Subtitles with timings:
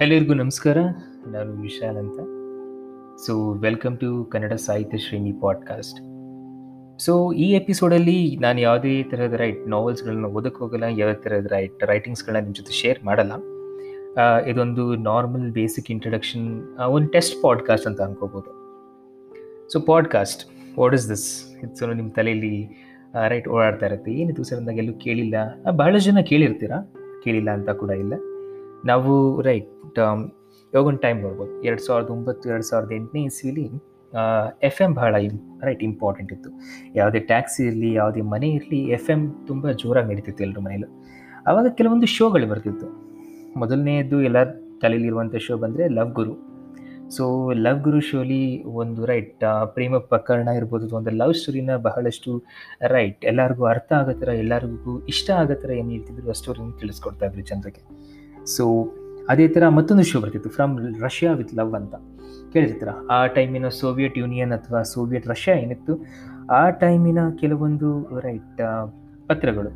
[0.00, 0.78] ಎಲ್ಲರಿಗೂ ನಮಸ್ಕಾರ.
[1.26, 2.20] ನಾನು ವಿಶಾಲ್ ಅಂತ.
[3.26, 5.98] ಸೊ ವೆಲ್ಕಮ್ ಟು ಕನ್ನಡ ಸಾಹಿತ್ಯ ಶ್ರೇಣಿ ಪಾಡ್ಕಾಸ್ಟ್
[7.02, 12.54] ಸೊ ಈ ಎಪಿಸೋಡಲ್ಲಿ ನಾನು ಯಾವುದೇ ಥರದ ರೈಟ್ ನಾವೆಲ್ಸ್ಗಳನ್ನ ಓದಕ್ಕೆ ಹೋಗಲ್ಲ, ಯಾವುದೇ ಥರದ ರೈಟ್ ರೈಟಿಂಗ್ಸ್ಗಳನ್ನ ನಿಮ್ಮ
[12.54, 13.32] ಜೊತೆ ಶೇರ್ ಮಾಡಲ್ಲ.
[14.46, 18.52] ಇದೊಂದು ನಾರ್ಮಲ್ ಬೇಸಿಕ್ ಇಂಟ್ರಡಕ್ಷನ್ ಒಂದು ಟೆಸ್ಟ್ ಪಾಡ್ಕಾಸ್ಟ್ ಅಂತ ಅನ್ಕೋಬೋದು.
[19.72, 20.44] So podcast
[20.78, 21.28] what is this
[21.62, 22.54] ಇದು ನಿಮ್ಮ ತಲೆಯಲ್ಲಿ
[23.28, 24.12] ರೈಟ್ ಓಡಾಡ್ತಾ ಇರುತ್ತೆ.
[24.12, 24.58] ಏನಿದು ಸರ್?
[24.58, 26.92] ಅಂದಾಗ ಎಲ್ಲೂ ಕೇಳಿಲ್ಲ ಬಹಳ ಬಹಳಷ್ಟು ಜನ ಕೇಳಿರ್ತೀರಾ?
[27.24, 28.14] ಕೇಳಿಲ್ಲ ಅಂತ ಕೂಡ ಇಲ್ಲ.
[28.90, 29.12] ನಾವು
[29.48, 29.98] ರೈಟ್
[30.72, 31.52] ಇವಾಗ ಒಂದು ಟೈಮ್ ನೋಡ್ಬೋದು.
[31.66, 33.66] ಎರಡು ಸಾವಿರದ ಒಂಬತ್ತು, ಎರಡು ಸಾವಿರದ ಎಂಟನೇ ಇಸ್ವಿಲಿ
[34.68, 36.50] ಎಫ್ ಎಂ ಬಹಳ ಇಂ ರೈಟ್ ಇಂಪಾರ್ಟೆಂಟ್ ಇತ್ತು.
[36.98, 40.88] ಯಾವುದೇ ಟ್ಯಾಕ್ಸಿ ಇರಲಿ, ಯಾವುದೇ ಮನೆ ಇರಲಿ ಎಫ್ ಎಂ ತುಂಬ ಜೋರಾಗಿ ನಡೀತಿತ್ತು ಎಲ್ಲರ ಮನೇಲೂ.
[41.50, 42.88] ಆವಾಗ ಕೆಲವೊಂದು ಶೋಗಳು ಬರ್ತಿತ್ತು.
[43.62, 44.48] ಮೊದಲನೇದು ಎಲ್ಲರ
[44.82, 46.34] ತಲೆಯಲ್ಲಿರುವಂಥ ಶೋ ಬಂದರೆ love guru
[47.14, 47.24] so
[47.64, 48.42] love guru ಶೋಲಿ
[48.82, 49.42] ಒಂದು ರೈಟ್
[49.74, 52.30] ಪ್ರೇಮ ಪ್ರಕರಣ ಇರ್ಬೋದು, ಒಂದು ಲವ್ ಸ್ಟೋರಿನ ಬಹಳಷ್ಟು
[52.94, 57.44] ರೈಟ್ ಎಲ್ಲರಿಗೂ ಅರ್ಥ ಆಗೋ ಥರ, ಎಲ್ಲರಿಗೂ ಇಷ್ಟ ಆಗೋ ಥರ ಏನು ಹೇಳ್ತಿದ್ರು ಆ ಸ್ಟೋರಿನ ತಿಳಿಸ್ಕೊಡ್ತಾ ಇದ್ರು
[57.50, 57.82] ಜನರಿಗೆ.
[58.56, 58.64] ಸೊ
[59.28, 61.94] ಅದೇ ಥರ ಮತ್ತೊಂದು ಶೋ ಬರ್ತಿತ್ತು ಫ್ರಮ್ ರಷ್ಯಾ ವಿತ್ ಲವ್ ಅಂತ.
[62.52, 62.90] ಕೇಳಿರ್ತೀರ?
[63.10, 65.94] ಆ ಟೈಮಿನ ಸೋವಿಯತ್ ಯೂನಿಯನ್ ಅಥವಾ ಸೋವಿಯತ್ ರಷ್ಯಾ ಏನಿತ್ತು,
[66.50, 68.62] ಆ ಟೈಮಿನ ಕೆಲವೊಂದು ರೈಟ್
[69.28, 69.70] ಪತ್ರಗಳು.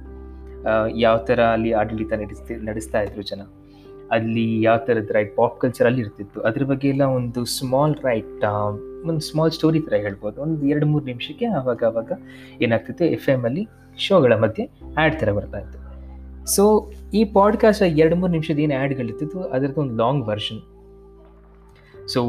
[0.96, 3.42] ಯಾವ ಥರ ಅಲ್ಲಿ ಆಡಳಿತ ನಡೆಸ್ತಿ, ನಡೆಸ್ತಾ ಇದ್ರು ಜನ.
[4.16, 6.38] ಅಲ್ಲಿ ಯಾವ ಥರದ ರೈಟ್ ಪಾಪ್ ಕಲ್ಚರ್ ಅಲ್ಲಿ ಇರ್ತಿತ್ತು.
[6.40, 8.44] ಅದ್ರ ಬಗ್ಗೆ ಎಲ್ಲ ಒಂದು ಸ್ಮಾಲ್ ರೈಟ್
[9.08, 10.36] ಒಂದು ಸ್ಮಾಲ್ ಸ್ಟೋರಿ ಥರ ಹೇಳ್ಬೋದು.
[10.42, 12.12] ಒಂದು ಎರಡು ಮೂರು ನಿಮಿಷಕ್ಕೆ ಆವಾಗ ಆವಾಗ
[12.62, 13.64] ಏನಾಗ್ತಿತ್ತು ಎಫ್ ಎಂ ಅಲ್ಲಿ
[14.06, 14.66] ಶೋಗಳ ಮಧ್ಯೆ
[14.96, 15.58] ಆ್ಯಡ್ ಥರ ಬರ್ತಾ
[16.48, 20.60] ಸೊ ಈ ಪಾಡ್ಕಾಸ್ಟ್ ಎರಡು ಮೂರು ನಿಮಿಷದ ಏನು ಆ್ಯಡ್ಗಳಿರ್ತಿತ್ತು ಅದರದ್ದು ಒಂದು long version
[22.08, 22.20] so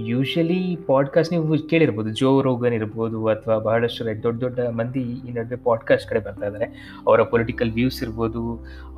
[0.00, 6.10] usually podcast ನೀವು ಕೇಳಿರ್ಬೋದು ಜೋ ರೋಗನ್ ಇರ್ಬೋದು ಅಥವಾ ಬಹಳಷ್ಟು ದೊಡ್ಡ ದೊಡ್ಡ ಮಂದಿ ಈ ನಡುವೆ ಪಾಡ್ಕಾಸ್ಟ್
[6.10, 6.64] ಕಡೆ ಬರ್ತಾ ಇದ್ದಾರೆ
[7.06, 8.42] ಅವರ ಪೊಲಿಟಿಕಲ್ ವ್ಯೂಸ್ ಇರ್ಬೋದು,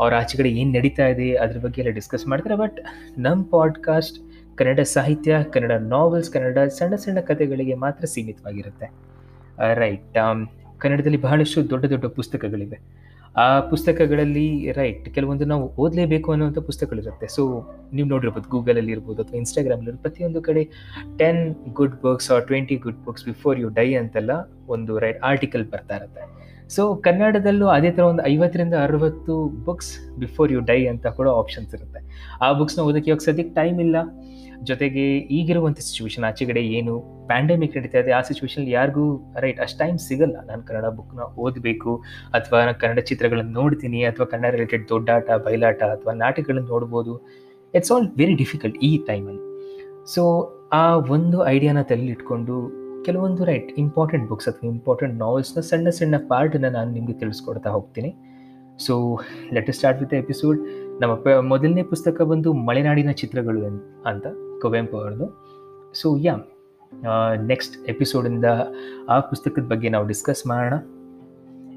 [0.00, 2.56] ಅವ್ರ ಆಚೆ ಕಡೆ ಏನು ನಡೀತಾ ಇದೆ, ಅದ್ರ ಬಗ್ಗೆ ಎಲ್ಲ ಡಿಸ್ಕಸ್ ಮಾಡ್ತಾರೆ.
[2.56, 2.78] ಬಟ್
[3.18, 4.18] ನಮ್ಮ ಪಾಡ್ಕಾಸ್ಟ್
[4.56, 8.88] ಕನ್ನಡ ಸಾಹಿತ್ಯ, ಕನ್ನಡ ನಾವೆಲ್ಸ್ ಕನ್ನಡ ಸಣ್ಣ ಸಣ್ಣ ಕಥೆಗಳಿಗೆ ಮಾತ್ರ ಸೀಮಿತವಾಗಿರುತ್ತೆ.
[9.74, 10.18] ರೈಟ್
[10.78, 12.98] ಕನ್ನಡದಲ್ಲಿ ಬಹಳಷ್ಟು ದೊಡ್ಡ ದೊಡ್ಡ ಪುಸ್ತಕಗಳಿವೆ.
[13.38, 17.42] ಆ ಪುಸ್ತಕಗಳಲ್ಲಿ ರೈಟ್ ಕೆಲವೊಂದು ನಾವು ಓದಲೇಬೇಕು ಅನ್ನುವಂಥ ಪುಸ್ತಕಗಳಿರುತ್ತೆ ಸೊ
[17.92, 20.62] ನೀವು ನೋಡಿರ್ಬೋದು ಗೂಗಲಲ್ಲಿ ಇರ್ಬೋದು ಅಥವಾ ಇನ್ಸ್ಟಾಗ್ರಾಮಲ್ಲಿ ಪ್ರತಿಯೊಂದು ಕಡೆ
[21.18, 21.42] ten
[21.72, 24.32] good books or twenty good books before you die ಅಂತೆಲ್ಲ
[24.76, 26.24] ಒಂದು ರೈಟ್ ಆರ್ಟಿಕಲ್ ಬರ್ತಾ ಇರುತ್ತೆ.
[26.74, 29.34] ಸೊ ಕನ್ನಡದಲ್ಲೂ ಅದೇ ಥರ ಒಂದು ಐವತ್ತರಿಂದ ಅರವತ್ತು
[29.66, 29.92] ಬುಕ್ಸ್
[30.22, 32.00] ಬಿಫೋರ್ ಯು ಡೈ ಅಂತ ಕೂಡ ಆಪ್ಷನ್ಸ್ ಇರುತ್ತೆ.
[32.44, 33.96] ಆ ಬುಕ್ಸ್ನ ಓದೋಕ್ಕೆ ಇವಾಗ ಸದ್ಯಕ್ಕೆ ಟೈಮ್ ಇಲ್ಲ.
[34.68, 35.04] ಜೊತೆಗೆ
[35.36, 36.94] ಈಗಿರುವಂಥ ಸಿಚುವೇಶನ್ ಆಚೆಗಡೆ ಏನು?
[37.30, 38.12] ಪ್ಯಾಂಡಮಿಕ್ ನಡೀತಾ ಇದೆ.
[38.18, 39.04] ಆ ಸಿಚುವೇಶನ್ ಯಾರಿಗೂ
[39.44, 40.36] ರೈಟ್ ಅಷ್ಟು ಟೈಮ್ ಸಿಗಲ್ಲ.
[40.48, 41.92] ನಾನು ಕನ್ನಡ ಬುಕ್ನ ಓದಬೇಕು
[42.38, 47.14] ಅಥವಾ ನಾನು ಕನ್ನಡ ಚಿತ್ರಗಳನ್ನು ನೋಡ್ತೀನಿ ಅಥವಾ ಕನ್ನಡ ರಿಲೇಟೆಡ್ ದೊಡ್ಡಾಟ ಬಯಲಾಟ ಅಥವಾ ನಾಟಕಗಳನ್ನು ನೋಡ್ಬೋದು.
[47.74, 49.44] ಇಟ್ಸ್ ಆಲ್ ವೆರಿ ಡಿಫಿಕಲ್ಟ್ ಈ ಟೈಮಲ್ಲಿ
[50.14, 50.22] ಸೊ
[50.72, 50.84] ಆ
[51.16, 52.56] ಒಂದು ಐಡಿಯಾನ ತಲೆಯಲ್ಲಿ ಇಟ್ಕೊಂಡು
[53.06, 58.10] ಕೆಲವೊಂದು ರೈಟ್ ಇಂಪಾರ್ಟೆಂಟ್ ಬುಕ್ಸ್ ಅಥವಾ ಇಂಪಾರ್ಟೆಂಟ್ ನಾವೆಲ್ಸ್ನ ಸಣ್ಣ ಸಣ್ಣ ಪಾರ್ಟನ್ನ ನಾನು ನಿಮಗೆ ತಿಳಿಸ್ಕೊಡ್ತಾ ಹೋಗ್ತೀನಿ.
[58.86, 58.94] So
[59.54, 60.58] let start with episode
[61.00, 63.60] ನಮ್ಮ ಪ, ಮೊದಲನೇ ಪುಸ್ತಕ ಬಂದು ಮಲೆನಾಡಿನ ಚಿತ್ರಗಳು
[64.10, 64.26] ಅಂತ,
[64.62, 65.28] ಕುವೆಂಪು ಅವ್ರದ್ದು
[66.00, 66.34] ಸೊ ಯಾ
[67.50, 68.46] ನೆಕ್ಸ್ಟ್ ಎಪಿಸೋಡಿಂದ
[69.14, 70.74] ಆ ಪುಸ್ತಕದ ಬಗ್ಗೆ ನಾವು ಡಿಸ್ಕಸ್ ಮಾಡೋಣ.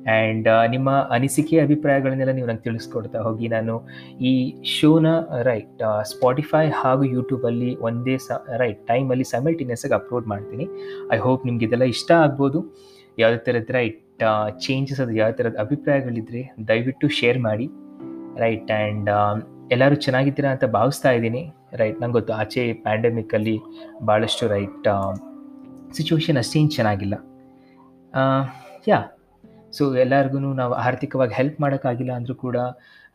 [0.07, 3.47] ಆ್ಯಂಡ್ ನಿಮ್ಮ ಅನಿಸಿಕೆ, ಅಭಿಪ್ರಾಯಗಳನ್ನೆಲ್ಲ ನೀವು ನಂಗೆ ತಿಳಿಸ್ಕೊಡ್ತಾ ಹೋಗಿ.
[3.47, 3.73] ನಾನು
[4.29, 4.33] ಈ
[4.75, 5.07] ಶೋನ
[5.49, 10.67] ರೈಟ್ ಸ್ಪಾಟಿಫೈ ಹಾಗೂ ಯೂಟ್ಯೂಬಲ್ಲಿ ಒಂದೇ ಸ ರೈಟ್ ಟೈಮಲ್ಲಿ ಸೈಮಲ್ಟೇನಿಯಸ್ ಆಗಿ ಅಪ್ಲೋಡ್ ಮಾಡ್ತೀನಿ.
[11.15, 12.61] ಐ ಹೋಪ್ ನಿಮ್ಗೆ ಇದೆಲ್ಲ ಇಷ್ಟ ಆಗ್ಬೋದು.
[13.19, 14.01] ಯಾವುದೇ ಥರದ ರೈಟ್
[14.65, 17.67] ಚೇಂಜಸ್ ಅದು ಯಾವ ಥರದ ಅಭಿಪ್ರಾಯಗಳಿದ್ರೆ ದಯವಿಟ್ಟು ಶೇರ್ ಮಾಡಿ.
[18.43, 19.09] ರೈಟ್ ಆ್ಯಂಡ್
[19.75, 21.41] ಎಲ್ಲರೂ ಚೆನ್ನಾಗಿದ್ದೀರಾ ಅಂತ ಭಾವಿಸ್ತಾ ಇದ್ದೀನಿ.
[21.81, 23.55] ರೈಟ್ ನಂಗೆ ಗೊತ್ತು ಆಚೆ ಪ್ಯಾಂಡಮಿಕ್ಕಲ್ಲಿ
[24.07, 24.87] ಭಾಳಷ್ಟು ರೈಟ್
[25.97, 27.15] ಸಿಚುವೇಶನ್ ಅಷ್ಟೇನು ಚೆನ್ನಾಗಿಲ್ಲ.
[28.87, 28.99] ಯಾ
[29.71, 32.55] ಸೊ ಎಲ್ಲರಿಗೂ ನಾವು ಆರ್ಥಿಕವಾಗಿ ಹೆಲ್ಪ್ ಮಾಡೋಕ್ಕಾಗಿಲ್ಲ ಅಂದರೂ ಕೂಡ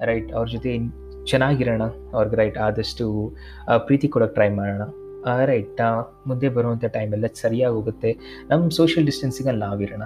[0.05, 0.79] ರೈಟ್ ಅವ್ರ ಜೊತೆ
[1.25, 3.35] ಚೆನ್ನಾಗಿರೋಣ ಅವ್ರಿಗೆ ರೈಟ್ ಆದಷ್ಟು
[3.77, 4.83] ಪ್ರೀತಿ ಕೊಡೋಕ್ಕೆ ಟ್ರೈ ಮಾಡೋಣ.
[5.45, 5.81] ರೈಟ್
[6.27, 8.17] ಮುಂದೆ ಬರುವಂಥ ಟೈಮೆಲ್ಲ ಸರಿಯಾಗಿ ಹೋಗುತ್ತೆ.
[8.51, 10.03] ನಮ್ಮ ಸೋಷಿಯಲ್ ಡಿಸ್ಟೆನ್ಸಿಂಗಲ್ಲಿ ನಾವಿರೋಣ.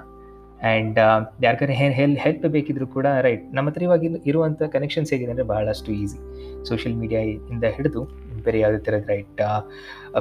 [0.63, 0.99] ಆ್ಯಂಡ್
[1.43, 5.45] ಯಾರಿಗಾರೆ ಹೆ ಹೆಲ್ ಹೆಲ್ಪ್ ಬೇಕಿದ್ರು ಕೂಡ ರೈಟ್ ನಮ್ಮ ಹತ್ರ ಇವಾಗ ಇರು- ಇರುವಂಥ ಕನೆಕ್ಷನ್ಸ್ ಹೇಗಿದೆ ಅಂದರೆ
[5.45, 6.17] ಬಹಳಷ್ಟು ಈಸಿ
[6.65, 8.03] ಸೋಷಿಯಲ್ ಮೀಡಿಯಾ ಇಂದ ಹಿಡಿದು
[8.43, 9.41] ಬೇರೆ ಯಾವುದೇ ಥರದ right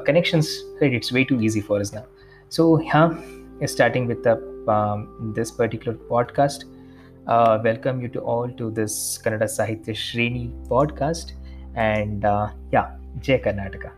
[0.06, 2.00] connections right it's way to easy for is ನಾ
[2.50, 3.10] so ಹ್ಯಾ
[3.66, 6.64] starting with the, um, this particular podcast.
[7.26, 11.32] Uh, welcome you to all to this Kannada Sahitya Shreni podcast.
[11.74, 13.92] And uh, yeah, Jai Karnataka.